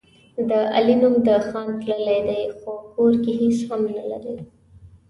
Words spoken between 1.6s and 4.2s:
تللی دی، خو کور کې هېڅ هم نه